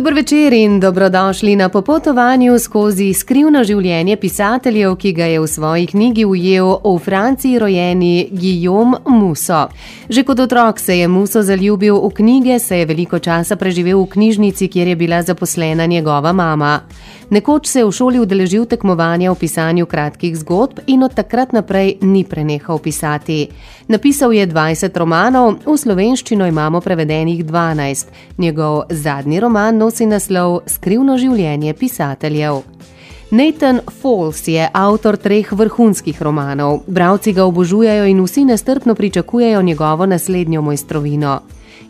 [0.00, 5.86] Dobro večer in dobrodošli na popotovanju skozi skrivno življenje pisateljev, ki ga je v svoji
[5.92, 9.66] knjigi ujel v Franciji rojeni Guillaume Musso.
[10.08, 14.08] Že kot otrok se je Musso zaljubil v knjige, se je veliko časa preživel v
[14.08, 16.80] knjižnici, kjer je bila zaposlena njegova mama.
[17.30, 21.98] Nekoč se je v šoli udeležil tekmovanja v pisanju kratkih zgodb in od takrat naprej
[22.02, 23.46] ni prenehal pisati.
[23.88, 28.10] Napisal je 20 romanov, v slovenščino imamo prevedenih 12.
[28.38, 32.60] Njegov zadnji roman nosi naslov Skrivno življenje pisateljev.
[33.34, 36.84] Nathan Falls je avtor treh vrhunskih romanov.
[36.86, 41.40] Bravci ga obožujejo in vsi nestrpno pričakujejo njegovo naslednjo mojstrovino.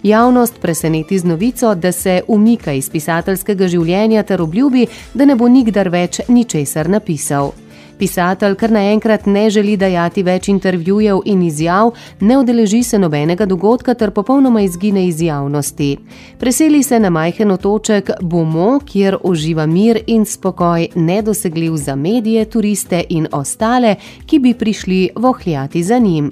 [0.03, 5.49] Javnost preseneti z novico, da se umika iz pisateljskega življenja ter obljubi, da ne bo
[5.49, 7.53] nikdar več ničesar napisal.
[8.01, 13.95] Pisatelj kar naenkrat ne želi dajati več intervjujev in izjav, ne udeleži se nobenega dogodka
[13.95, 15.99] ter popolnoma izgine iz javnosti.
[16.39, 23.03] Preseli se na majhen otoček Bomo, kjer uživa mir in spokoj, nedosegljiv za medije, turiste
[23.09, 26.31] in ostale, ki bi prišli vohljati za njim.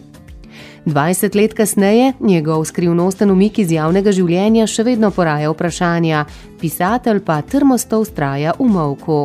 [0.87, 6.25] 20 let kasneje njegov skrivnosten umik iz javnega življenja še vedno poraja vprašanja,
[6.61, 9.21] pisatelj pa trmosto ustraja v molku.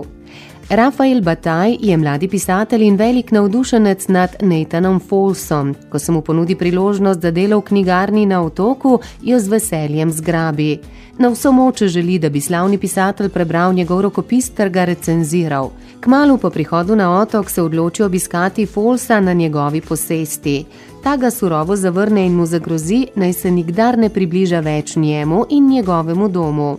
[0.69, 5.75] Rafael Bataj je mladi pisatelj in velik navdušenec nad Nathanom Folsom.
[5.89, 10.79] Ko se mu ponudi priložnost za delo v knjigarni na otoku, jo z veseljem zgrabi.
[11.17, 15.69] Na vso moč želi, da bi slavni pisatelj prebral njegov rokopis ter ga recenziral.
[15.99, 20.65] Kmalu po prihodu na otok se odloči obiskati Folsa na njegovi posesti.
[21.03, 25.69] Ta ga surovo zavrne in mu zagrozi, naj se nikdar ne približa več njemu in
[25.69, 26.77] njegovemu domu.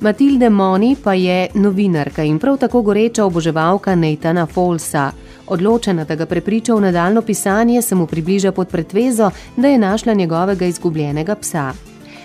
[0.00, 5.10] Matilde Moni pa je novinarka in prav tako goreča oboževalka Neitana Folsa.
[5.46, 10.14] Odločena, da ga prepriča v nadaljno pisanje, se mu približa pod pretvezo, da je našla
[10.14, 11.72] njegovega izgubljenega psa.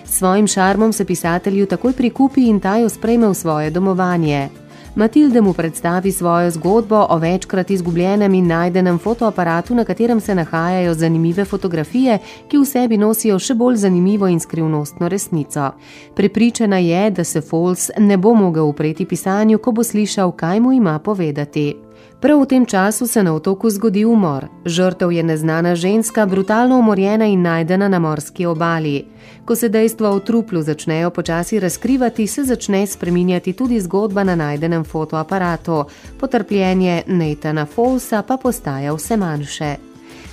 [0.06, 4.50] S svojim šarmom se pisatelju takoj prikupi in ta jo sprejme v svoje domovanje.
[4.96, 10.94] Matilde mu predstavi svojo zgodbo o večkrat izgubljenem in najdenem fotoaparatu, na katerem se nahajajo
[10.94, 15.72] zanimive fotografije, ki v sebi nosijo še bolj zanimivo in skrivnostno resnico.
[16.16, 20.72] Prepričana je, da se Fols ne bo mogel upreti pisanju, ko bo slišal, kaj mu
[20.72, 21.85] ima povedati.
[22.26, 24.48] Prav v tem času se na otoku zgodi umor.
[24.66, 29.06] Žrtev je neznana ženska, brutalno umorjena in najdena na morski obali.
[29.46, 34.84] Ko se dejstva o truplu začnejo počasi razkrivati, se začne spreminjati tudi zgodba na najdenem
[34.84, 35.86] fotoaparatu.
[36.20, 39.85] Potrpljenje Neitana Folsa pa postaja vse manjše.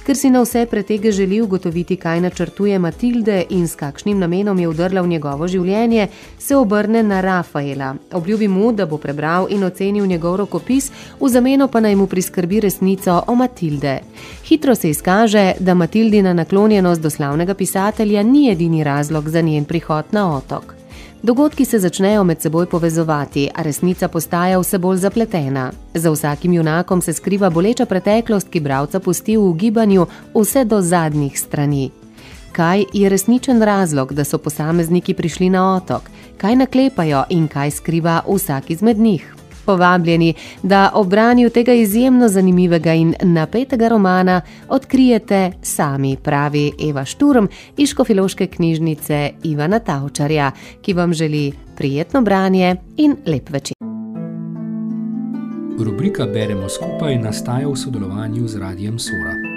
[0.06, 4.68] Ker si na vse pretege želi ugotoviti, kaj načrtuje Matilde in s kakšnim namenom je
[4.68, 6.08] udrla v njegovo življenje,
[6.38, 7.94] se obrne na Rafaela.
[8.12, 12.60] Obljubi mu, da bo prebral in ocenil njegov rokopis, v zameno pa naj mu priskrbi
[12.60, 14.00] resnico o Matilde.
[14.48, 20.04] Hitro se izkaže, da Matildina naklonjenost do slavnega pisatelja ni edini razlog za njen prihod
[20.10, 20.81] na otok.
[21.22, 25.70] Dogodki se začnejo med seboj povezovati, a resnica postaja vse bolj zapletena.
[25.94, 31.38] Za vsakim junakom se skriva boleča preteklost, ki bralca pusti v gibanju vse do zadnjih
[31.38, 31.90] strani.
[32.52, 38.22] Kaj je resničen razlog, da so posamezniki prišli na otok, kaj naklepajo in kaj skriva
[38.26, 39.41] vsak izmed njih?
[39.64, 47.46] Povabljeni, da ob branju tega izjemno zanimivega in napetega romana odkrijete sami, pravi Eva Šturm
[47.76, 50.50] iz Škofiloške knjižnice Ivana Tavčarja,
[50.82, 53.76] ki vam želi prijetno branje in lep večer.
[55.78, 59.51] Rubrika Beremo skupaj nastaja v sodelovanju z Radijem Sora.